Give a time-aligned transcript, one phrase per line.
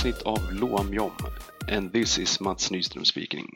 [0.00, 1.10] avsnitt av Loam Jom.
[1.72, 3.46] And this is Mats Nyström speaking.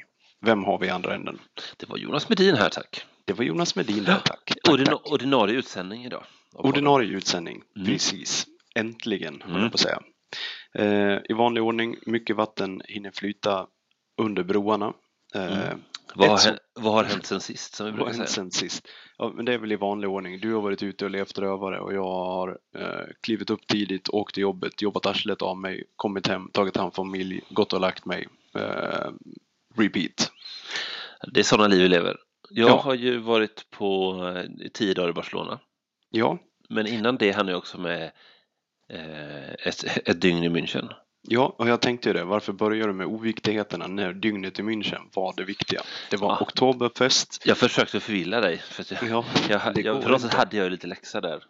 [0.41, 1.39] Vem har vi i andra änden?
[1.77, 3.05] Det var Jonas Medin här, tack.
[3.25, 4.25] Det var Jonas Medin där, tack.
[4.65, 5.12] tack, Ordina tack.
[5.12, 6.25] Ordinarie utsändning idag.
[6.52, 7.87] Ordinarie utsändning, Mm.
[7.87, 8.47] precis.
[8.75, 9.62] Äntligen, höll Mm.
[9.62, 10.01] jag på att säga.
[10.79, 13.66] Eh, I vanlig ordning, mycket vatten hinner flyta
[14.23, 14.93] under broarna.
[15.34, 15.80] Eh, Mm.
[16.16, 18.27] Vad har, hänt, vad har hänt sen sist, som vi brukar säga?
[18.27, 18.88] sen sist?
[19.19, 20.41] Ja, men det är väl i vanlig ordning.
[20.41, 24.34] Du har varit ute och levt rövare och jag har eh, klivit upp tidigt, åkt
[24.34, 28.05] till jobbet, jobbat arslet av mig, kommit hem, tagit hand om familj, gått och lagt
[28.05, 28.29] mig.
[28.55, 29.10] Eh,
[29.77, 30.33] repeat.
[31.33, 32.16] Det är sådana liv vi lever.
[32.51, 32.77] Jag Ja.
[32.80, 35.60] har ju varit på eh, tio dagar i Barcelona.
[36.10, 38.12] Ja, Men innan det hann jag också med
[38.88, 40.88] eh, ett, ett dygn i München.
[41.29, 42.25] Ja, och jag tänkte ju det.
[42.25, 45.80] Varför börjar du med oviktigheterna när dygnet i München var det viktiga?
[46.11, 46.39] Det var Ja.
[46.41, 47.43] oktoberfest.
[47.47, 48.59] Jag försökte förvilla dig.
[48.59, 51.45] För Ja, jag, det jag, för något sätt hade jag ju lite läxa där.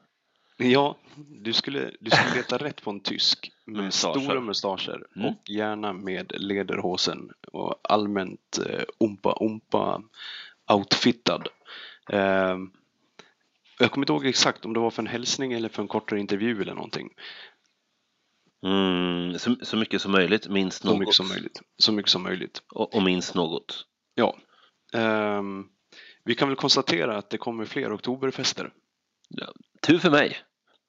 [0.56, 4.20] Ja, du skulle, du skulle leta rätt på en tysk med Mustascher.
[4.20, 5.28] stora mustascher Mm.
[5.28, 10.02] och gärna med lederhosen och allmänt eh, umpa-umpa
[10.72, 11.48] outfittad.
[12.10, 12.56] Eh,
[13.78, 16.20] jag kommer inte ihåg exakt om det var för en hälsning eller för en kortare
[16.20, 17.10] intervju eller någonting.
[18.64, 20.98] Mm, så, så mycket som möjligt, minst Så något.
[20.98, 21.60] mycket som möjligt.
[21.78, 22.62] Så mycket som möjligt.
[22.74, 23.86] Och, och minst något.
[24.14, 24.36] Ja.
[24.94, 25.64] Ehm,
[26.24, 28.70] vi kan väl konstatera att det kommer fler oktoberfester.
[29.86, 30.36] Tur för mig.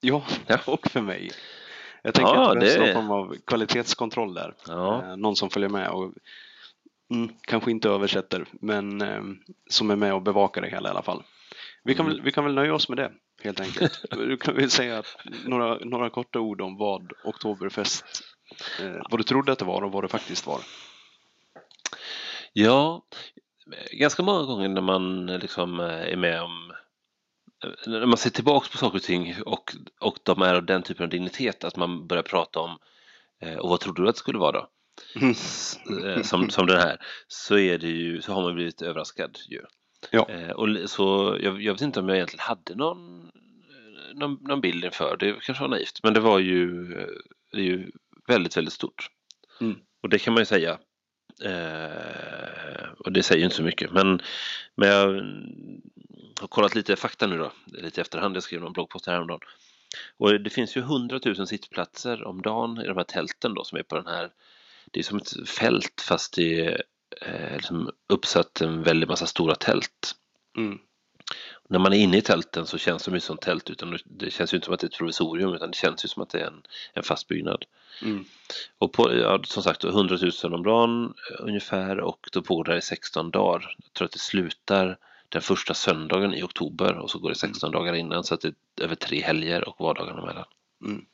[0.01, 0.57] Ja, Ja.
[0.67, 1.31] och för mig.
[2.03, 4.53] Jag tänker Ja, att det behövs det- någon form av kvalitetskontroll där.
[4.67, 5.03] Ja.
[5.03, 6.13] Eh, någon som följer med och
[7.11, 9.21] mm, kanske inte översätter, men eh,
[9.69, 11.23] som är med och bevakar det hela i alla fall.
[11.83, 13.11] Vi kan, väl, vi kan väl nöja oss med det,
[13.44, 14.06] helt enkelt.
[14.12, 18.06] Du kan väl säga att några, några korta ord om vad Oktoberfest,
[18.81, 20.59] eh, vad du trodde att det var och vad det faktiskt var.
[22.53, 23.06] Ja,
[23.91, 26.74] ganska många gånger när man liksom eh, är med om
[27.85, 31.03] när man ser tillbaks på saker och ting och, och de är av den typen
[31.03, 32.78] av dignitet att man börjar prata om
[33.41, 34.69] eh, och vad trodde du att det skulle vara då?
[36.07, 36.97] Eh, Som, som den här
[37.28, 39.62] så är det ju, så har man blivit överraskad ju.
[40.11, 40.29] Ja.
[40.29, 44.61] Eh, och så jag, jag vet inte om jag egentligen hade någon, eh, någon, någon
[44.61, 47.07] bild inför, det kanske var naivt, men det var ju, eh,
[47.51, 47.91] det är ju
[48.27, 49.09] väldigt, väldigt stort.
[49.61, 49.75] Mm.
[50.03, 50.77] Och det kan man ju säga.
[51.44, 54.21] Eh, och det säger ju inte så mycket, men,
[54.75, 55.81] men jag mm,
[56.41, 59.39] har kollat lite fakta nu då, lite efterhand, jag skrev någon bloggpost häromdagen.
[60.17, 63.77] Och det finns ju 100 000 sittplatser om dagen i de här tälten då som
[63.77, 64.29] är på den här,
[64.91, 66.83] det är som ett fält fast det är
[67.21, 70.15] eh, liksom uppsatt en väldig massa stora tält.
[70.57, 70.79] Mm.
[71.69, 74.53] När man är inne i tälten så känns de ju som tält utan det känns
[74.53, 76.39] ju inte som att det är ett provisorium utan det känns ju som att det
[76.39, 77.65] är en, en fast byggnad.
[78.01, 78.25] Mm.
[78.77, 82.77] Och på, ja, som sagt 100 000 om dagen eh, ungefär och då pågår det
[82.77, 83.75] i 16 dagar.
[83.83, 84.97] Jag tror att det slutar
[85.29, 88.47] den första söndagen i oktober och så går det 16 dagar innan så att det
[88.47, 90.45] är över tre helger och vardagarna emellan.
[90.85, 91.05] Mm.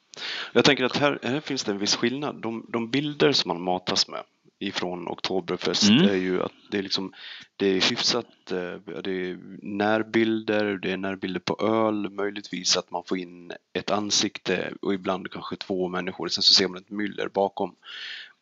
[0.53, 2.41] Jag tänker att här, här finns det en viss skillnad.
[2.41, 4.23] De, de bilder som man matas med
[4.61, 6.09] ifrån Oktoberfest Mm.
[6.09, 7.13] är ju att det är liksom
[7.55, 13.03] det är hyfsat, eh, det är närbilder, det är närbilder på öl, möjligtvis att man
[13.03, 17.27] får in ett ansikte och ibland kanske två människor, sen så ser man ett myller
[17.27, 17.75] bakom.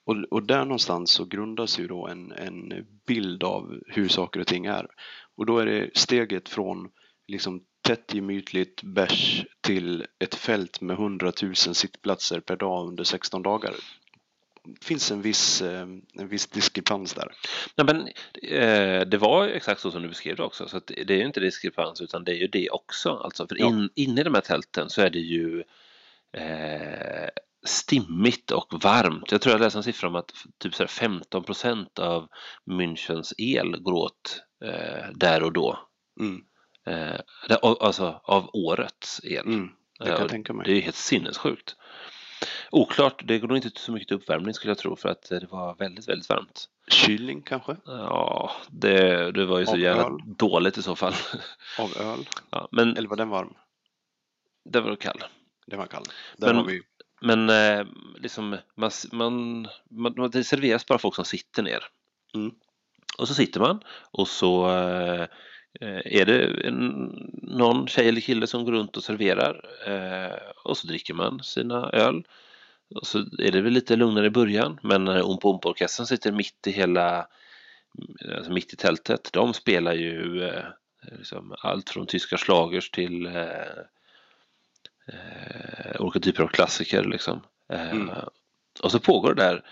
[0.05, 4.47] Och, och där någonstans så grundas ju då en, en bild av hur saker och
[4.47, 4.87] ting är.
[5.35, 6.89] Och då är det steget från
[7.27, 13.41] liksom tätt gemytligt bärs till ett fält med 100 000 sittplatser per dag under 16
[13.41, 13.73] dagar.
[14.81, 15.81] Finns en viss, eh,
[16.13, 17.31] en viss diskrepans där.
[17.77, 18.07] Nej, men,
[18.51, 21.17] eh, det var ju exakt så som du beskrev det också så att det är
[21.17, 23.09] ju inte diskrepans utan det är ju det också.
[23.09, 23.67] Alltså, för Ja.
[23.67, 25.63] in, inne i de här tälten så är det ju
[26.37, 27.29] eh,
[27.65, 29.31] stimmigt och varmt.
[29.31, 32.27] Jag tror jag läste en siffra om att typ så här 15 procent av
[32.65, 35.79] Münchens el går åt eh, där och då.
[36.19, 36.41] Mm,
[36.87, 37.19] Eh,
[37.61, 39.45] alltså av årets el.
[39.45, 39.69] mm,
[39.99, 40.65] det kan Eh, jag tänka mig.
[40.65, 41.75] Det är ju helt sinnessjukt.
[42.71, 45.39] Oklart, det går nog inte så mycket till uppvärmning skulle jag tro för att eh,
[45.39, 46.65] det var väldigt, väldigt varmt.
[46.87, 47.75] Kylning kanske?
[47.85, 50.17] Ja, det, det var ju så Av jävla öl?
[50.25, 51.13] dåligt i så fall.
[51.79, 52.19] Av öl?
[52.49, 53.53] Ja, men Eller var den varm?
[54.65, 55.23] det var kall.
[55.67, 56.03] Den var kall.
[56.37, 56.81] Där Men- har vi
[57.21, 57.85] Men eh,
[58.19, 61.83] liksom, man, man, man, det serveras bara folk som sitter ner.
[62.35, 62.51] Mm.
[63.17, 63.79] Och så sitter man
[64.11, 65.27] och så eh,
[66.05, 66.83] är det en,
[67.43, 71.89] någon tjej eller kille som går runt och serverar eh, och så dricker man sina
[71.89, 72.23] öl.
[72.95, 76.67] Och så är det väl lite lugnare i början men när Oompa Oompa-orkestern sitter mitt
[76.67, 77.27] i hela
[78.35, 80.63] alltså mitt i tältet de spelar ju eh,
[81.01, 83.79] liksom allt från tyska slagers till eh,
[85.07, 87.41] eh, olika typer av klassiker liksom.
[87.69, 88.09] Eh, Mm.
[88.83, 89.63] Och så pågår det där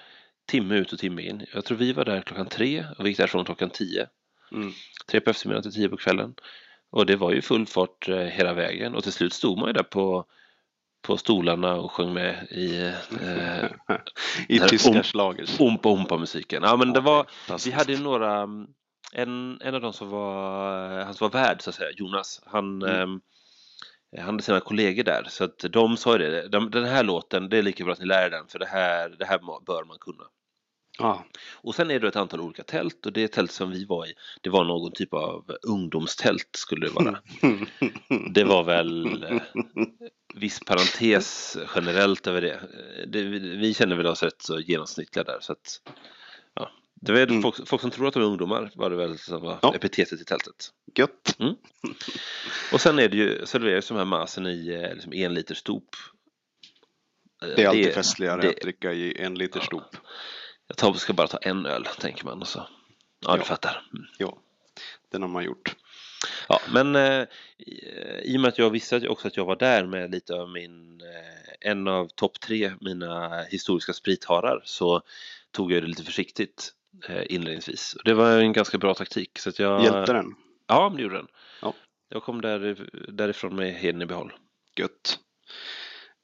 [0.46, 1.46] timme ut och timme in.
[1.54, 4.08] Jag tror vi var där klockan tre och vi gick därifrån klockan tio.
[4.52, 4.72] mm,
[5.12, 6.36] Tre på eftermiddagen till tio på kvällen.
[6.90, 9.74] Och det var ju full fart eh, hela vägen och till slut stod man ju
[9.74, 10.26] där på,
[11.08, 12.82] på stolarna och sjöng med i
[13.22, 13.66] eh,
[14.48, 15.60] I tyska schlagers.
[15.60, 16.64] Ompa Ompa-musiken.
[16.64, 17.26] Ja, men det var,
[17.66, 18.42] vi hade några,
[19.14, 22.82] en, en av dem som var, han som var värd så att säga, Jonas, han,
[22.82, 23.02] Mm.
[23.02, 23.22] ehm,
[24.18, 27.50] han hade sina kollegor där så att de sa ju det, de, den här låten,
[27.50, 29.84] det är lika bra att ni lär er den för det här, det här bör
[29.84, 30.24] man kunna.
[31.00, 31.26] Ja.
[31.54, 34.14] Och sen är det ett antal olika tält och det tält som vi var i,
[34.42, 37.20] det var någon typ av ungdomstält skulle det vara.
[38.34, 39.42] Det var väl eh,
[40.36, 42.54] viss parentes generellt över det.
[42.54, 45.82] Eh, det vi, känner väl oss rätt så genomsnittliga där så att
[46.54, 46.72] ja.
[47.02, 47.42] Det var Mm.
[47.42, 49.76] folk, folk som tror att de är ungdomar var det väl som var Ja.
[49.76, 50.70] epitetet i tältet.
[50.96, 51.38] Gött.
[52.74, 55.84] Och sen är det ju serveras de här masen i eh, liksom en liter stop.
[57.44, 59.84] Eh, Det är alltid festligare det- att dricka i en liter stop.
[60.68, 62.68] Jag tar, ska bara ta en öl tänker man och så.
[63.20, 63.44] Ja, du Ja.
[63.46, 63.84] fattar.
[63.94, 64.06] Mm.
[64.18, 64.38] Ja,
[65.12, 65.76] den har man gjort.
[66.50, 67.26] Ja, men eh,
[67.58, 67.72] i,
[68.24, 70.34] i och med att jag visste att jag- också att jag var där med lite
[70.34, 75.02] av min, eh, en av topp tre mina historiska spritharar så
[75.52, 76.72] tog jag det lite försiktigt
[77.10, 77.94] eh, inledningsvis.
[77.94, 79.40] Och det var en ganska bra taktik.
[79.40, 80.36] Så att jag, Hjälpte den?
[80.68, 81.28] Ja, det gjorde den.
[81.62, 81.74] Ja.
[82.10, 84.34] Jag kom där, därifrån med heden i behåll.
[84.76, 85.20] Gött.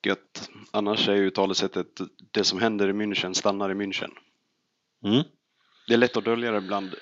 [0.05, 0.49] Gött.
[0.71, 1.87] Annars är ju talesättet
[2.31, 4.11] det som händer i München stannar i München.
[5.03, 5.23] Mm.
[5.87, 6.95] Det är lätt att dölja det bland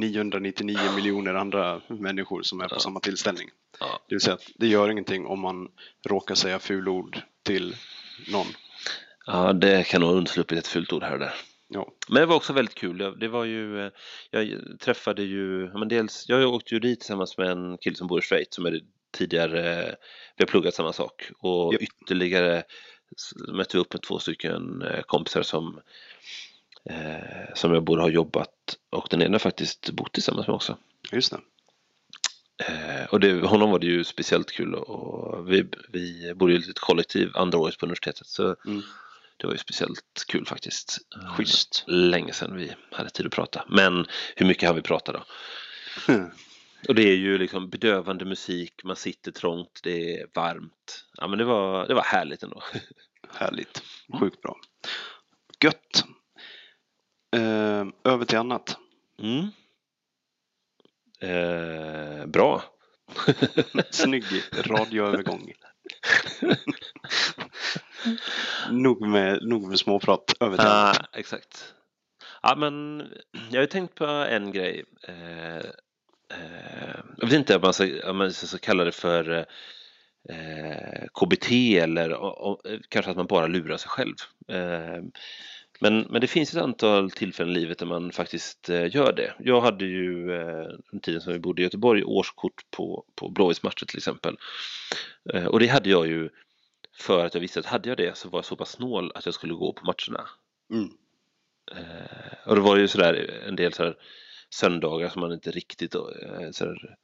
[0.00, 2.78] 999 miljoner andra människor som är på Ja.
[2.80, 3.48] samma tillställning.
[3.80, 4.00] Ja.
[4.08, 5.68] Det vill säga att det gör ingenting om man
[6.08, 7.74] råkar säga fulord till
[8.32, 8.46] någon.
[9.26, 11.34] ja, det kan nog ha undsluppit ett fult ord här och där.
[11.68, 12.98] Ja, Men det var också väldigt kul.
[13.20, 13.92] Det var ju, eh,
[14.30, 14.48] jag
[14.80, 18.22] träffade ju, men dels, jag åkte ju dit tillsammans med en kille som bor i
[18.22, 18.80] Schweiz som är
[19.12, 19.94] tidigare,
[20.36, 21.82] vi har pluggat samma sak och Japp.
[21.82, 22.62] ytterligare
[23.48, 25.80] mötte vi upp med två stycken eh, kompisar som,
[26.90, 28.50] eh, som jag både har jobbat
[28.90, 30.78] och den ena faktiskt bott tillsammans med också.
[31.12, 31.40] just det.
[32.68, 36.70] Eh, och det, honom var det ju speciellt kul och vi, vi bor ju i
[36.70, 38.82] ett kollektiv andra året på universitetet så Mm.
[39.36, 40.98] det var ju speciellt kul faktiskt.
[41.16, 41.84] Eh, Schysst.
[41.86, 43.64] Länge sedan vi hade tid att prata.
[43.68, 44.06] Men
[44.36, 45.24] hur mycket har vi pratat då?
[46.88, 51.04] Och det är ju liksom bedövande musik, man sitter trångt, det är varmt.
[51.14, 52.62] Ja men det var, det var härligt ändå.
[53.34, 53.82] Härligt.
[54.20, 54.56] Sjukt bra.
[55.64, 56.04] Gött.
[57.36, 58.76] Eh, över till annat.
[59.18, 59.46] Mm.
[61.20, 62.62] Eh, bra.
[63.90, 65.50] Snygg radioövergång.
[68.70, 70.32] nog, med, nog med småprat.
[70.40, 71.00] Över till annat.
[71.00, 71.74] Ah, exakt.
[72.42, 73.00] Ja, men
[73.50, 74.84] jag har ju tänkt på en grej.
[75.08, 75.62] Eh, eh,
[77.16, 79.46] jag vet inte om man ska, om man ska kalla det för
[80.28, 84.14] eh, KBT eller o- o- kanske att man bara lurar sig själv.
[85.82, 89.12] Eh, men, men det finns ett antal tillfällen i livet där man faktiskt eh, gör
[89.12, 89.34] det.
[89.38, 93.86] Jag hade ju eh, den tiden som vi bodde i Göteborg årskort på, på Blåvittsmatcher
[93.86, 94.36] till exempel.
[95.34, 96.30] Eh, och det hade jag ju
[96.98, 99.26] för att jag visste att hade jag det så var jag så pass snål att
[99.26, 100.28] jag skulle gå på matcherna.
[100.70, 100.90] Mm.
[101.72, 103.96] Eh, och det var ju sådär en del sådär
[104.50, 106.00] söndagar som man inte riktigt eh,
[106.50, 106.96] sådär,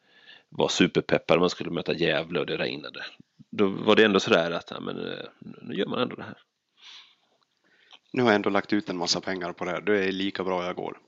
[0.48, 1.40] var superpeppad.
[1.40, 3.04] Man skulle möta Gävle och det regnade.
[3.50, 5.24] Då var det ändå sådär att ja, men, eh,
[5.62, 6.38] nu gör man ändå det här.
[8.12, 9.80] Nu har jag ändå lagt ut en massa pengar på det här.
[9.80, 10.98] Det är lika bra jag går.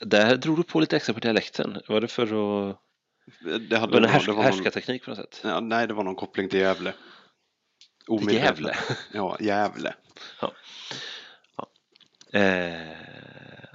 [0.00, 1.80] Där drog du på lite extra på dialekten.
[1.88, 2.22] Var det för
[2.70, 2.76] att...
[3.70, 5.40] Det hade Var det härsk, det var någon, härskarteknik på något sätt?
[5.44, 6.94] ja, Nej, det var någon koppling till Gävle.
[8.08, 8.44] Omedvetet.
[8.44, 8.76] Gävle?
[9.12, 9.94] Ja, Gävle.
[10.42, 10.50] Eh,
[11.56, 11.70] ja,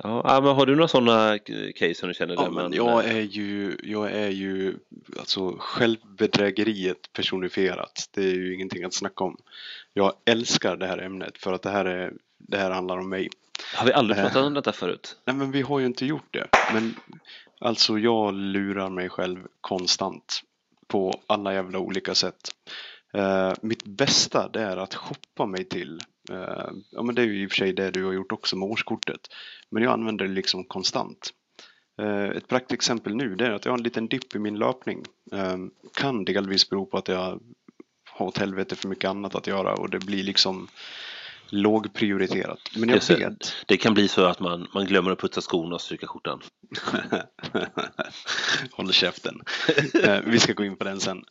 [0.04, 1.40] ja, men har du några sådana
[1.76, 4.76] case som du känner Ja, men jag är ju, jag är ju
[5.20, 8.10] alltså självbedrägeriet personifierat.
[8.12, 9.38] Det är ju ingenting att snacka om.
[9.94, 13.30] Jag älskar det här ämnet för att det här, är, det här handlar om mig.
[13.76, 14.24] Har vi aldrig Eh.
[14.24, 15.18] pratat om detta förut?
[15.26, 16.48] Nej, men vi har ju inte gjort det.
[16.74, 16.96] Men
[17.60, 20.42] alltså, jag lurar mig själv konstant
[20.88, 22.50] på alla jävla olika sätt.
[23.14, 26.02] Eh, mitt bästa det är att shoppa mig till.
[26.30, 28.56] Eh, ja, men det är ju i och för sig det du har gjort också
[28.56, 29.22] med årskortet.
[29.70, 31.34] Men jag använder det liksom konstant.
[32.02, 35.04] Eh, ett praktexempel nu det är att jag har en liten dipp i min löpning.
[35.32, 35.58] Eh,
[35.94, 37.40] kan delvis bero på att jag
[38.10, 40.68] har åt helvete för mycket annat att göra och det blir liksom
[41.50, 42.60] lågprioriterat.
[42.76, 43.16] Men jag det.
[43.16, 46.42] vet Det kan bli så att man, man glömmer att putsa skorna och stryka skjortan.
[48.72, 49.42] Håll käften.
[50.26, 51.24] Vi ska gå in på den sen.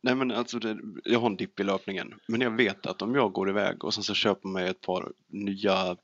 [0.00, 2.14] Nej men alltså, det, jag har en dipp i löpningen.
[2.26, 5.12] Men jag vet att om jag går iväg och sen så köper mig ett par
[5.26, 5.96] nya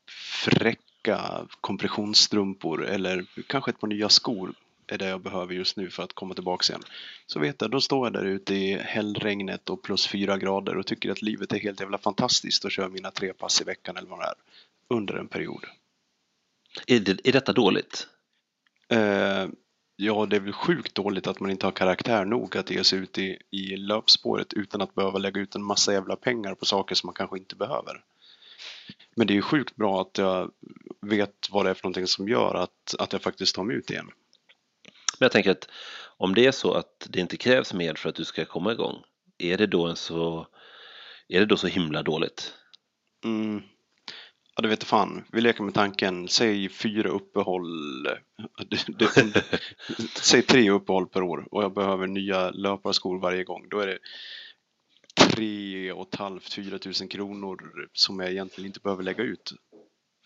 [0.44, 4.54] fräcka kompressionsstrumpor eller kanske ett par nya skor
[4.86, 6.82] är det jag behöver just nu för att komma tillbaka igen.
[7.26, 10.86] Så vet jag, då står jag där ute i hällregnet och plus fyra grader och
[10.86, 14.08] tycker att livet är helt jävla fantastiskt och kör mina tre pass i veckan eller
[14.08, 14.34] vad det är.
[14.88, 15.64] Under en period.
[16.86, 18.06] Är, det, är detta dåligt?
[18.88, 19.46] Eh,
[19.96, 22.98] Ja, det är väl sjukt dåligt att man inte har karaktär nog att ge sig
[22.98, 26.94] ut i, i löpspåret utan att behöva lägga ut en massa jävla pengar på saker
[26.94, 28.04] som man kanske inte behöver.
[29.16, 30.50] Men det är ju sjukt bra att jag
[31.00, 33.90] vet vad det är för någonting som gör att, att jag faktiskt tar mig ut
[33.90, 34.06] igen.
[35.18, 35.68] Men jag tänker att
[36.16, 39.02] om det är så att det inte krävs mer för att du ska komma igång,
[39.38, 40.46] är det då, en så,
[41.28, 42.54] är det då så himla dåligt?
[43.24, 43.62] Mm.
[44.64, 45.24] Det vet fan.
[45.32, 48.08] Vi leker med tanken, säg fyra uppehåll,
[50.22, 53.68] säg tre uppehåll per år och jag behöver nya löparskor varje gång.
[53.68, 53.98] Då är det
[55.20, 59.52] tre och ett halvt, fyra tusen kronor som jag egentligen inte behöver lägga ut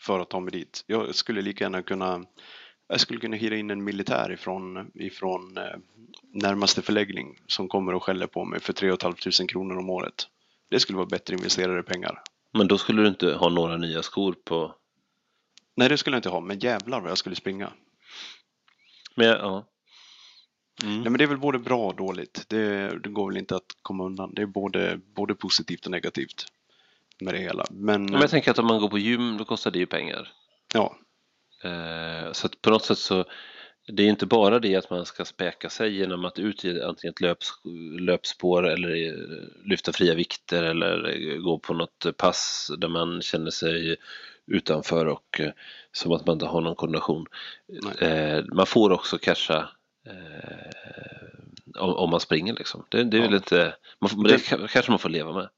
[0.00, 0.84] för att ta mig dit.
[0.86, 2.24] Jag skulle lika gärna kunna
[2.88, 5.78] jag skulle kunna hyra in en militär ifrån, ifrån eh,
[6.34, 10.26] närmaste förläggning som kommer och skäller på mig för 3 500 kronor om året.
[10.70, 12.22] Det skulle vara bättre investerade pengar.
[12.58, 14.74] Men då skulle du inte ha några nya skor på?
[15.76, 17.72] Nej, det skulle jag inte ha, men jävlar vad jag skulle springa.
[19.14, 19.66] Men, ja.
[20.82, 21.00] Mm.
[21.00, 22.44] Nej, men det är väl både bra och dåligt.
[22.48, 24.34] Det, det, går väl inte att komma undan.
[24.34, 26.46] Det är både, både positivt och negativt
[27.20, 27.64] med det hela.
[27.70, 30.32] Men, men jag tänker att om man går på gym, då kostar det ju pengar.
[30.74, 30.96] Ja.
[31.64, 33.24] Eh, så att på något sätt så
[33.92, 37.12] det är inte bara det att man ska späka sig genom att ut i antingen
[37.12, 37.52] ett löps,
[38.00, 39.16] löpspår eller
[39.68, 43.96] lyfta fria vikter eller gå på något pass där man känner sig
[44.46, 45.50] utanför och eh,
[45.92, 47.26] som att man inte har någon koordination.
[47.98, 49.68] Eh, man får också casha
[50.06, 52.84] eh, om, om, man springer liksom.
[52.88, 53.26] Det, det är ja.
[53.26, 55.48] väl inte, man får, det, det kanske man får leva med.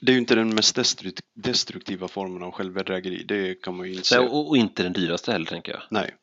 [0.00, 1.02] Det är ju inte den mest
[1.34, 4.20] destruktiva formen av självbedrägeri, det kan man ju inse.
[4.20, 5.82] Nej, och, och inte den dyraste heller tänker jag.
[5.90, 6.14] Nej.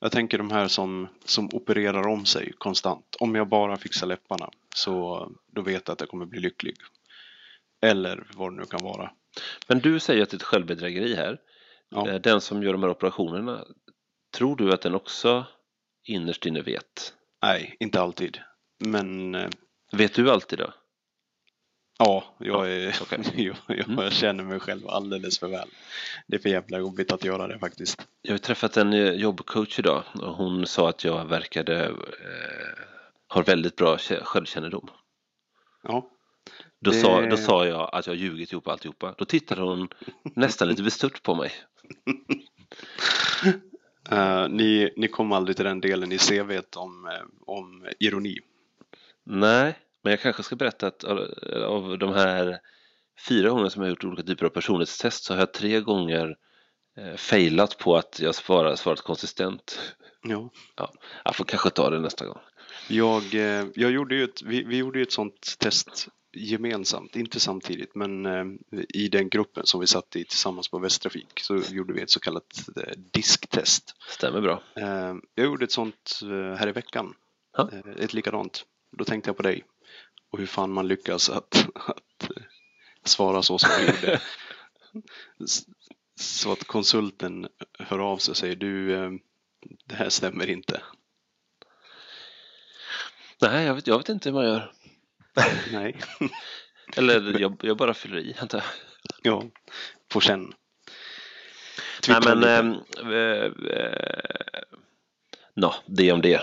[0.00, 3.16] Jag tänker de här som, som opererar om sig konstant.
[3.20, 6.74] Om jag bara fixar läpparna så då vet jag att jag kommer bli lycklig.
[7.82, 9.10] Eller vad det nu kan vara.
[9.68, 11.38] Men du säger att det är ett självbedrägeri här.
[11.88, 12.08] Ja.
[12.08, 13.64] Eh, den som gör de här operationerna,
[14.34, 15.46] tror du att den också
[16.04, 17.14] innerst inne vet?
[17.42, 18.38] Nej, inte alltid.
[18.84, 19.34] Men...
[19.34, 19.48] Eh,
[19.92, 20.72] vet du alltid då?
[21.98, 23.18] Ja, jag, är, okay.
[23.34, 24.10] jag, jag, mm.
[24.10, 25.68] känner mig själv alldeles för väl.
[26.26, 28.08] Det är för jävla jobbigt att göra det faktiskt.
[28.22, 31.94] Jag har träffat en eh, jobbcoach idag och hon sa att jag verkade eh,
[33.28, 34.90] har väldigt bra självkännedom.
[35.82, 36.10] Ja.
[36.80, 36.96] Då, det...
[36.96, 39.14] sa, då sa jag att jag ljugit ihop alltihopa.
[39.18, 39.88] Då tittade hon
[40.22, 41.52] nästan lite bestört på mig.
[44.12, 48.38] uh, ni, ni kom aldrig till den delen i CVt om, eh, om ironi?
[49.24, 52.60] Nej, men jag kanske ska berätta att av de här
[53.28, 56.36] fyra gånger som jag har gjort olika typer av personlighetstest så har jag tre gånger
[56.96, 59.94] eh, failat på att jag svarat, svarat konsistent.
[60.22, 60.50] Ja.
[60.76, 60.92] ja.
[61.24, 62.38] Jag får kanske ta det nästa gång.
[62.88, 67.40] Jag, eh, jag gjorde ju ett, vi, vi gjorde ju ett sånt test gemensamt, inte
[67.40, 68.44] samtidigt, men eh,
[68.88, 72.20] i den gruppen som vi satt i tillsammans på Västtrafik så gjorde vi ett så
[72.20, 72.68] kallat
[73.12, 73.94] disktest.
[74.08, 74.62] Stämmer bra.
[75.34, 76.20] Jag gjorde ett sånt
[76.58, 77.14] här i veckan,
[77.56, 77.70] ha?
[77.98, 78.64] Ett likadant.
[78.98, 79.64] Då tänkte jag på dig
[80.30, 82.42] och hur fan man lyckas att, att eh,
[83.04, 84.20] svara så som du gjorde.
[86.20, 89.10] Så att konsulten hör av sig och säger du, eh,
[89.84, 90.82] det här stämmer inte.
[93.40, 94.72] Nej, jag vet, jag vet inte hur man gör.
[95.72, 95.96] Nej.
[96.96, 98.66] Eller jag, jag bara fyller i, antar jag.
[99.22, 99.44] Ja,
[100.08, 100.52] på känn.
[102.08, 103.52] Nej, men äh,
[105.60, 106.42] Nå, det om det.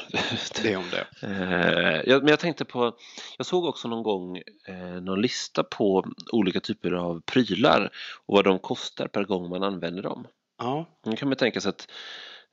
[0.64, 1.08] Det om det.
[1.28, 2.98] Eh, jag, men jag tänkte på,
[3.38, 7.92] jag såg också någon gång eh, någon lista på olika typer av prylar
[8.26, 10.28] och vad de kostar per gång man använder dem.
[10.58, 10.86] Ja.
[11.06, 11.92] Nu kan man tänka sig att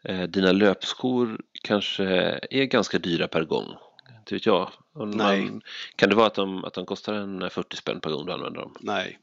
[0.05, 2.05] eh, dina löpskor kanske
[2.51, 3.67] är ganska dyra per gång.
[4.27, 4.71] Det vet jag.
[4.95, 5.45] Nej.
[5.45, 5.63] Man,
[5.97, 8.61] kan det vara att de, att de kostar en 40 spänn per gång du använder
[8.61, 8.75] dem?
[8.81, 9.19] Nej.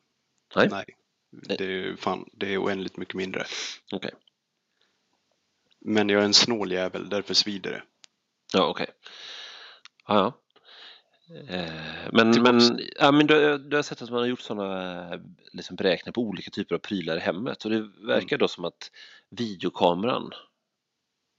[0.56, 0.68] Nej.
[0.72, 0.96] Nej.
[1.30, 3.46] Det är, fan, det är oändligt mycket mindre.
[3.92, 3.98] Okej.
[3.98, 4.29] Okay.
[5.82, 7.82] Men jag är en snål jävel, därför svider det.
[8.54, 8.84] Ja, okej.
[8.84, 8.96] Okay.
[10.08, 10.34] Ja, ja.
[11.48, 15.20] Eh, men, men, ja, men du, du har sett att man har gjort sådana
[15.52, 18.40] liksom beräkningar på olika typer av prylar i hemmet och det verkar mm.
[18.40, 18.92] då som att
[19.30, 20.32] videokameran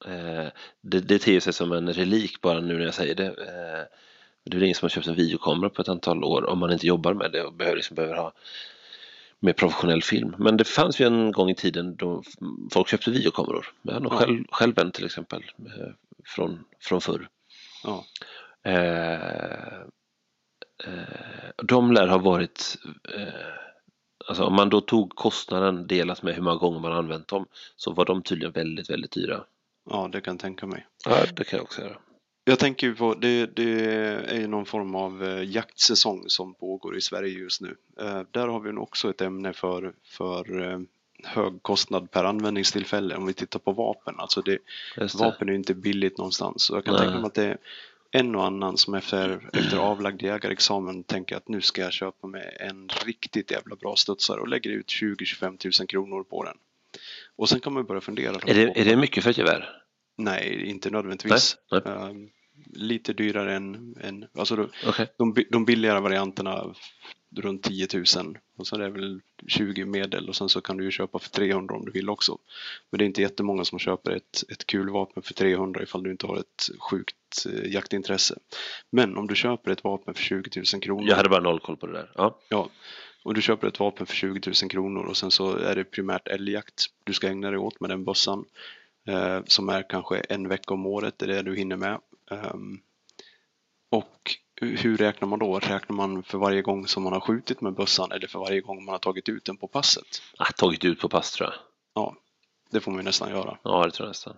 [0.07, 0.47] eh,
[0.81, 3.27] det, det ter sig som en relik bara nu när jag säger det.
[3.27, 3.85] Eh,
[4.45, 6.87] det är ingen som har köpt en videokamera på ett antal år om man inte
[6.87, 8.33] jobbar med det och behöver, liksom, behöver ha
[9.41, 10.35] med professionell film.
[10.39, 12.23] Men det fanns ju en gång i tiden då
[12.73, 13.67] folk köpte videokameror.
[13.83, 14.17] Jag har nog ja.
[14.17, 15.93] själv, själv en till exempel eh,
[16.25, 17.29] från, från förr.
[17.85, 18.05] Ja.
[18.63, 19.81] Eh,
[20.85, 22.77] eh, de lär ha varit
[23.15, 23.61] eh,
[24.29, 27.93] Alltså om man då tog kostnaden delat med hur många gånger man använt dem så
[27.93, 29.45] var de tydligen väldigt, väldigt dyra.
[29.91, 30.87] Ja, det kan jag tänka mig.
[31.05, 31.99] Ja, det kan jag också göra.
[32.45, 33.85] Jag tänker på, det, det
[34.31, 37.77] är ju någon form av eh, jaktsäsong som pågår i Sverige just nu.
[38.01, 40.81] Eh, där har vi också ett ämne för, för eh,
[41.25, 44.15] hög kostnad per användningstillfälle om vi tittar på vapen.
[44.19, 44.59] Alltså det,
[44.97, 45.15] det.
[45.15, 46.63] vapen är inte billigt någonstans.
[46.63, 47.03] Så jag kan Nej.
[47.03, 47.59] tänka mig att det är
[48.11, 52.57] en och annan som efter, efter avlagd jägarexamen tänker att nu ska jag köpa mig
[52.61, 56.57] en riktigt jävla bra studsare och lägger ut 20-25 000 kronor på den.
[57.37, 58.35] Och sen kan man börja fundera.
[58.47, 59.80] Är det, är det mycket för ett gevär?
[60.25, 61.57] Nej, inte nödvändigtvis.
[61.71, 62.29] Nej, Ehm,
[62.73, 65.07] lite dyrare än, än alltså Okej.
[65.19, 66.75] de, de billigare varianterna
[67.37, 70.85] runt 10 000 och så är det väl 20 medel och sen så kan du
[70.85, 72.39] ju köpa för 300 om du vill också.
[72.91, 76.27] Men det är inte jättemånga som köper ett, ett kulvapen för 300 ifall du inte
[76.27, 78.39] har ett sjukt eh, jaktintresse.
[78.91, 81.77] Men om du köper ett vapen för 20 000 kronor Jag hade bara noll koll
[81.77, 82.11] på det där.
[82.15, 82.39] Ja.
[82.49, 82.69] Ja,
[83.23, 86.29] och du köper ett vapen för 20 000 kronor och sen så är det primärt
[86.29, 88.45] älgjakt du ska ägna dig åt med den bössan.
[89.09, 92.01] Eh, som är kanske en vecka om året, det är det du hinner med.
[92.31, 92.81] Ehm,
[93.91, 95.59] och hur räknar man då?
[95.59, 98.85] Räknar man för varje gång som man har skjutit med bössan eller för varje gång
[98.85, 100.23] man har tagit ut den på passet?
[100.39, 101.59] Ah, tagit ut på pass tror jag.
[101.95, 102.17] Ja,
[102.71, 103.59] det får man ju nästan göra.
[103.63, 104.37] Ja, det tror jag nästan.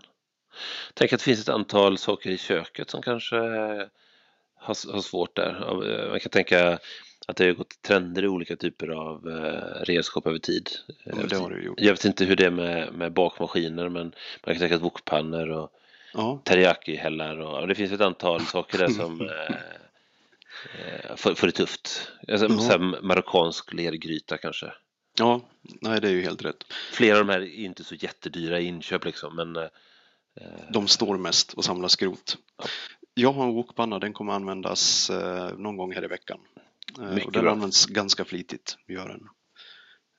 [0.94, 5.82] Tänk att det finns ett antal saker i köket som kanske har, har svårt där.
[6.04, 6.78] Eh, Man kan tänka
[7.26, 10.70] att det har gått trender i olika typer av eh, redskap över tid.
[11.04, 11.32] Jag Men vet,
[11.76, 14.14] jag vet inte hur det är med, med bakmaskiner men
[14.46, 15.72] man kan att wokpannor och
[16.14, 19.56] Ja, teriyaki-hällar och och det finns ett antal saker där som eh,
[20.74, 22.12] eh, får, får det tufft.
[22.28, 22.78] Alltså, Ja.
[23.02, 24.72] marockansk lergryta kanske.
[25.18, 26.64] ja, nej det är ju helt rätt.
[26.92, 29.68] Flera av de här är inte så jättedyra i inköp liksom men eh,
[30.70, 32.36] De står mest och samlar skrot.
[33.14, 36.38] Jag har en wokpanna, den kommer användas eh, någon gång här i veckan.
[37.00, 37.52] Eh, Mycket och den bra.
[37.52, 39.28] används ganska flitigt, gör den.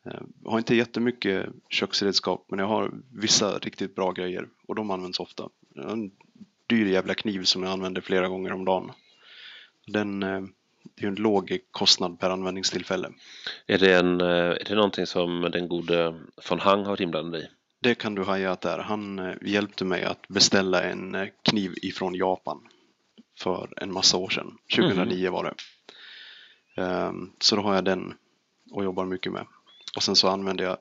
[0.06, 4.92] Eh, jag har inte jättemycket köksredskap, men jag har vissa riktigt bra grejer och de
[4.92, 5.50] används ofta.
[5.76, 6.12] En
[6.68, 8.92] dyr jävla kniv som jag använder flera gånger om dagen.
[9.88, 10.42] Den, eh,
[10.96, 13.10] det är en låg kostnad per användningstillfälle.
[13.68, 17.42] Är det, en, eh, är det någonting som den gode von Hang har varit inblandad
[17.42, 17.48] i?
[17.80, 18.80] Det kan du haja att det är.
[18.80, 22.68] Han eh, hjälpte mig att beställa en eh, kniv ifrån Japan
[23.38, 24.58] för en massa år sedan.
[24.76, 25.54] 2009 var det.
[26.76, 28.14] Ehm, Så då har jag den
[28.72, 29.46] och jobbar mycket med.
[29.96, 30.78] Och sen så använder jag,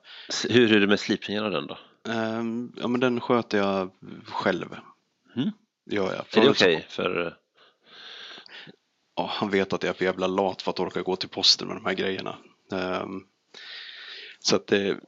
[0.49, 1.77] Hur är det med slipningen av den då?
[2.11, 3.89] ehm, ja men den sköter jag
[4.25, 4.75] själv.
[5.35, 5.49] Mm.
[5.91, 6.25] Gör jag.
[6.37, 7.25] Är det okej för...
[7.27, 7.33] eh,
[9.15, 11.67] Ja, han vet att jag är för jävla lat för att orka gå till posten
[11.67, 12.35] med de här grejerna.
[12.71, 13.23] Ehm,
[14.39, 14.99] så att det,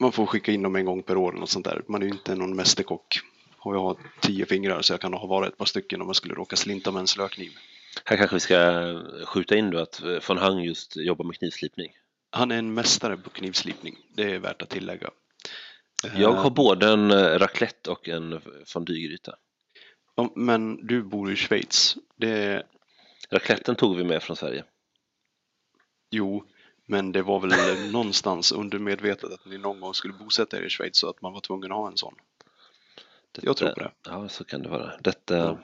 [0.00, 1.82] man får skicka in dem en gång per år eller något sånt där.
[1.88, 3.20] Man är ju inte någon mästerkock.
[3.58, 6.16] Och jag har tio fingrar så jag kan ha bara ett par stycken om jag
[6.16, 7.52] skulle råka slinta med en slökniv.
[8.04, 11.92] Här kanske vi ska skjuta in då att eh, von Hang just jobbar med knivslipning.
[12.30, 13.96] Han är en mästare på knivslipning.
[14.14, 15.10] Det är värt att tillägga.
[16.02, 19.36] Jag Eh, har både en eh, raclette och en fondygryta.
[20.34, 21.96] Men du bor i Schweiz.
[22.16, 22.62] Det
[23.30, 24.64] Racletten tog vi med från Sverige.
[26.10, 26.44] jo,
[26.86, 30.96] men det var väl någonstans undermedvetet att ni någon gång skulle bosätta er i Schweiz
[30.96, 32.14] så att man var tvungen att ha en sån.
[33.32, 33.90] Detta, Jag tror på det.
[34.04, 34.92] Ja, så kan det vara.
[35.00, 35.36] Detta...
[35.36, 35.58] Ja.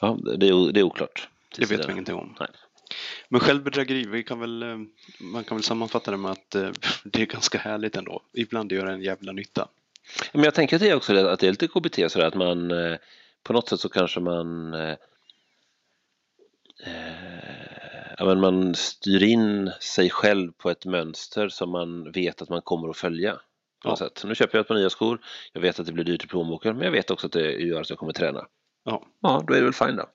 [0.00, 1.28] Ja, det är, det är oklart.
[1.56, 2.34] Det vet vi ingenting om.
[2.40, 2.48] Nej.
[3.28, 4.76] Men självbedrägeri, vi kan väl, eh,
[5.20, 6.70] man kan väl sammanfatta det med att eh,
[7.04, 8.22] det är ganska härligt ändå.
[8.32, 9.68] Ibland gör det en jävla nytta.
[10.32, 12.70] Men jag tänker att det är också att det är lite KBT sådär att man
[12.70, 12.96] eh,
[13.42, 14.72] på något sätt så kanske man
[18.18, 22.62] ja, men man styr in sig själv på ett mönster som man vet att man
[22.62, 23.38] kommer att följa.
[23.82, 24.22] På något sätt.
[24.24, 25.20] Nu köper jag ett par nya skor,
[25.52, 27.80] jag vet att det blir dyrt i plånboken men jag vet också att det gör
[27.80, 28.46] att jag kommer träna.
[28.84, 30.06] Ja, Ja, då är det väl fine då.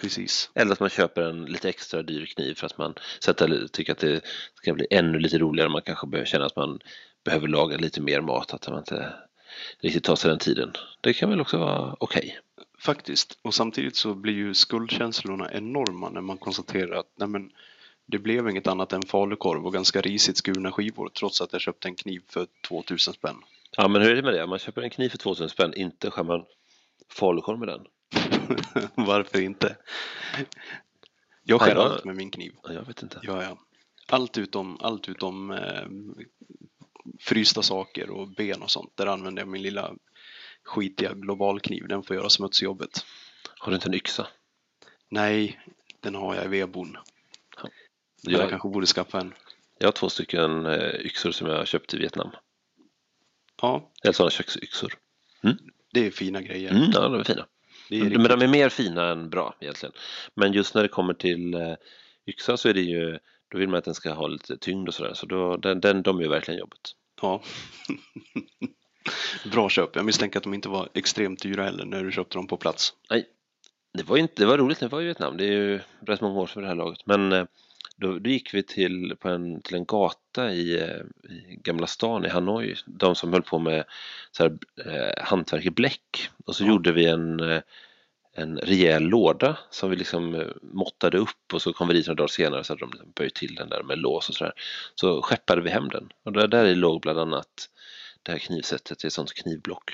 [0.00, 0.50] precis.
[0.54, 3.98] Eller att man köper en lite extra dyr kniv för att man sätter, tycker att
[3.98, 4.20] det
[4.54, 5.68] ska bli ännu lite roligare.
[5.68, 6.78] Man kanske behöver känna att man
[7.24, 9.12] behöver laga lite mer mat, att man inte
[9.80, 10.72] riktigt tar sig den tiden.
[11.00, 12.38] Det kan väl också vara okej.
[12.78, 13.38] Faktiskt.
[13.42, 17.50] Och samtidigt så blir ju skuldkänslorna enorma när man konstaterar att nej men,
[18.06, 21.88] det blev inget annat än falukorv och ganska risigt skurna skivor trots att jag köpte
[21.88, 23.36] en kniv för 2000 spänn.
[23.76, 24.46] Ja, men hur är det med det?
[24.46, 26.44] Man köper en kniv för 2000 spänn, inte skär man
[27.12, 27.86] falukorv med den?
[29.06, 29.76] Varför inte?
[31.42, 32.52] Jag skär allt med min kniv.
[32.62, 33.20] Ja, jag vet inte.
[33.22, 33.58] Ja, ja.
[34.08, 35.86] Allt utom, allt utom eh,
[37.20, 38.92] frysta saker och ben och sånt.
[38.96, 39.94] Där använder jag min lilla
[40.64, 41.88] skitiga globalkniv.
[41.88, 43.04] Den får göra smutsjobbet.
[43.58, 44.26] Har du inte en yxa?
[45.08, 45.60] Nej,
[46.00, 46.96] den har jag i vedboden.
[48.22, 49.34] Jag Jag, kanske borde skaffa en.
[49.78, 52.30] jag har två stycken eh, yxor som jag köpte i Vietnam.
[53.62, 54.94] Ja, Eller sådana köksyxor.
[55.92, 56.70] Det är fina grejer.
[56.70, 57.46] Mm, ja, de är fina.
[57.88, 58.38] Det är Men riktigt.
[58.38, 59.92] de är mer fina än bra egentligen.
[60.34, 61.74] Men just när det kommer till eh,
[62.26, 63.18] yxa så är det ju,
[63.52, 65.14] då vill man att den ska ha lite tyngd och sådär.
[65.14, 66.80] Så då, den, den, de gör verkligen jobbet.
[67.22, 67.42] Ja.
[69.52, 69.96] Bra köp.
[69.96, 72.94] Jag misstänker att de inte var extremt dyra heller när du köpte dem på plats.
[73.10, 73.26] Nej,
[73.98, 75.36] det var, inte, det var roligt när jag var i Vietnam.
[75.36, 77.06] Det är ju rätt många år sedan det här laget.
[77.06, 77.44] Men eh,
[77.96, 82.24] Då, då gick vi till, på en, till en gata i, eh, i Gamla stan
[82.24, 83.84] i Hanoi, de som höll på med
[84.30, 86.30] så här, eh, hantverk i bläck.
[86.46, 86.68] Och så Ja.
[86.68, 87.62] gjorde vi en, eh,
[88.34, 92.16] en rejäl låda som vi liksom eh, måttade upp och så kom vi dit några
[92.16, 94.52] dagar senare så hade de liksom böjt till den där med lås och sådär.
[94.94, 97.68] Så skeppade vi hem den och där, där låg bland annat
[98.22, 99.90] det här knivsättet i ett sånt knivblock.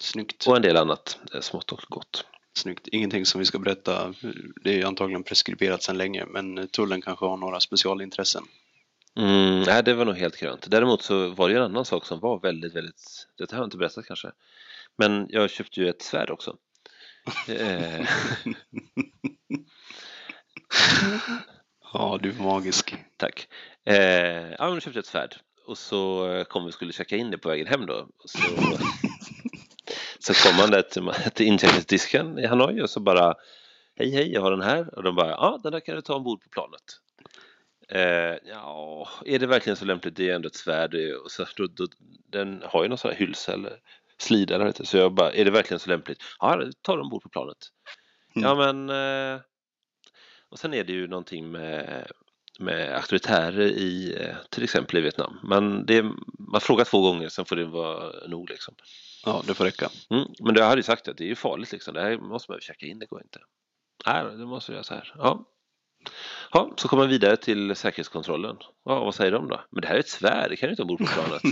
[0.00, 0.46] Snyggt.
[0.46, 2.24] Och en del annat smått och gott.
[2.56, 2.88] Snyggt.
[2.88, 4.14] Ingenting som vi ska berätta.
[4.64, 8.44] Det är antagligen preskriberat sedan länge, men tullen kanske har några specialintressen.
[9.16, 10.70] Mm, nej, det var nog helt grönt.
[10.70, 13.76] Däremot så var det en annan sak som var väldigt, väldigt, det har jag inte
[13.76, 14.30] berättat kanske.
[14.96, 16.56] Men jag köpte ju ett svärd också.
[17.48, 18.06] Eh,
[21.92, 22.94] Ja, du är magisk.
[23.16, 23.48] tack.
[23.84, 23.96] Eh,
[24.50, 25.36] ja, men jag köpte ett svärd
[25.66, 28.08] och så eh, kom vi och skulle checka in det på vägen hem då.
[28.24, 28.38] Så,
[30.24, 33.34] så kom man där till, till incheckningsdisken i Hanoi och så bara
[33.96, 36.14] Hej hej, jag har den här och de bara ja, den där kan du ta
[36.14, 36.82] ombord på planet.
[37.88, 40.16] Eh, ja, är det verkligen så lämpligt?
[40.16, 41.86] Det är ändå ett svärd och så, då, då,
[42.32, 43.72] den har ju någon sån här hylsa eller
[44.18, 44.86] slida eller inte.
[44.86, 46.22] Så jag bara, är det verkligen så lämpligt?
[46.40, 47.58] Ja, ta den ombord på planet.
[48.36, 48.48] Mm.
[48.48, 49.40] Ja, men eh,
[50.48, 52.06] och sen är det ju någonting med,
[52.58, 55.38] med auktoritärer i eh, till exempel i Vietnam.
[55.42, 56.02] Men det,
[56.52, 58.74] man frågar två gånger, sen får det vara nog liksom.
[59.24, 59.90] Ja, det får räcka.
[60.10, 61.94] Mm, men jag hade ju sagt att det är ju farligt liksom.
[61.94, 63.40] Det här måste man ju checka in, det går inte.
[64.06, 65.14] Nej, det måste jag göra så här.
[65.18, 65.44] Ja.
[66.52, 68.56] Ja, så kommer man vidare till säkerhetskontrollen.
[68.84, 69.60] Ja, vad säger de då?
[69.70, 71.42] Men det här är ett svärd, det kan du inte ha ombord på planet.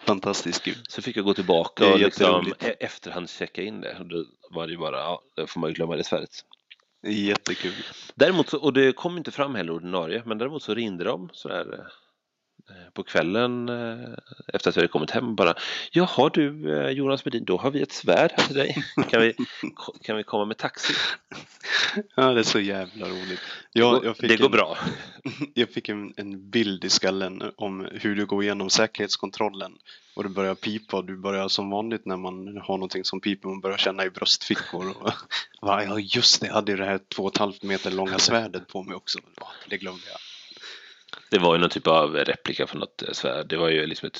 [0.00, 0.76] Fantastiskt kul.
[0.88, 3.98] Så fick jag gå tillbaka och liksom e- efterhandschecka in det.
[3.98, 6.30] Och då var det ju bara, ja, då får man ju glömma det svärdet.
[7.02, 7.72] Det är jättekul.
[8.14, 11.74] Däremot, så, och det kom inte fram heller ordinarie, men däremot så ringde de sådär
[11.78, 11.86] eh,
[12.92, 14.08] på kvällen eh,
[14.54, 15.54] efter att vi hade kommit hem bara
[15.90, 18.84] Jaha du eh, Jonas Medin, då har vi ett svärd här till dig.
[19.10, 19.34] Kan vi,
[20.02, 20.94] kan vi komma med taxi?
[22.14, 23.40] Ja, det är så jävla roligt.
[23.72, 24.78] Jag, jag fick det går en, bra.
[25.54, 29.72] Jag fick en, en bild i skallen om hur du går igenom säkerhetskontrollen
[30.14, 33.48] och det börjar pipa och du börjar som vanligt när man har någonting som piper
[33.48, 34.90] man börjar känna i bröstfickor.
[34.90, 35.12] Och,
[35.60, 38.18] va, ja just det, jag hade ju det här två och ett halvt meter långa
[38.18, 39.18] svärdet på mig också.
[39.68, 40.29] Det glömde jag.
[41.30, 43.48] Det var ju någon typ av replika från något eh, svärd.
[43.48, 44.16] Det var ju liksom ett,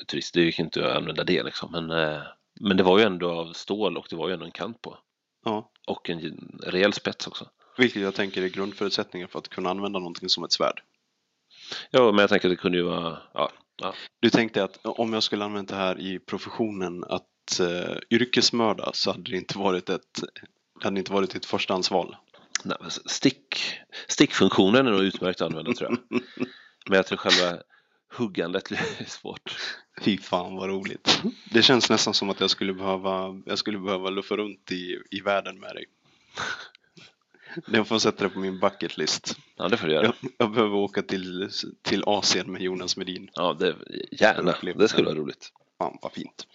[0.00, 1.72] ett turist, det gick inte att använda det liksom.
[1.72, 2.22] Men, eh,
[2.60, 4.98] men det var ju ändå av stål och det var ju ändå en kant på.
[5.44, 7.48] Ja, Och en rejäl spets också.
[7.76, 10.82] vilket jag tänker är grundförutsättningen för att kunna använda någonting som ett svärd.
[11.90, 13.50] Ja, men jag tänker att det kunde ju vara, ja,
[13.82, 13.94] ja.
[14.20, 19.10] Du tänkte att om jag skulle använda det här i professionen att uh, yrkesmörda så
[19.10, 20.22] hade det inte varit ett
[20.82, 22.16] hade inte varit ett förstahandsval.
[23.06, 26.20] Stick, stickfunktionen är nog utmärkt att använda tror jag.
[26.88, 27.62] Men jag tror själva
[28.12, 29.56] huggandet är svårt.
[30.00, 31.22] Fy fan vad roligt.
[31.50, 35.20] Det känns nästan som att jag skulle behöva, jag skulle behöva luffa runt i, i
[35.20, 35.84] världen med dig.
[37.66, 39.36] Jag får sätta det på min bucket list.
[39.56, 40.04] Ja, det får du göra.
[40.04, 41.50] Jag, jag behöver åka till,
[41.82, 43.30] till Asien med Jonas Medin.
[43.34, 43.74] Ja, det,
[44.10, 44.54] gärna.
[44.74, 45.52] Det skulle vara roligt.
[45.78, 46.46] Fan vad fint.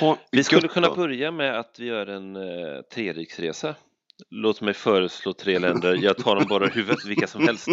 [0.00, 3.74] Ha, Vi skulle kunna börja med att vi gör en eh, treriksresa.
[4.30, 5.94] Låt mig föreslå tre länder.
[5.94, 7.68] Jag tar dem bara i huvudet, vilka som helst.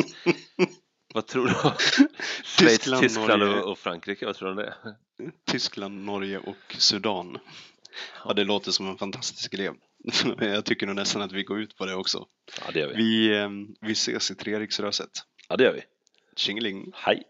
[1.14, 1.54] Vad tror du?
[2.44, 3.62] Schweiz, Tyskland, Tyskland Norge.
[3.62, 4.76] och, Frankrike, vad tror du om det?
[5.52, 7.38] Tyskland, Norge och Sudan.
[8.26, 9.72] Ja, det låter som en fantastisk idé.
[10.40, 12.26] Jag tycker nog nästan att vi går ut på det också.
[12.66, 12.96] Ja, det gör vi.
[12.96, 13.50] Vi, eh,
[13.82, 15.10] vi ses i Treriksröset.
[15.50, 15.82] Ja, det gör vi.
[16.36, 16.92] Tjingeling!
[16.96, 17.24] Hej!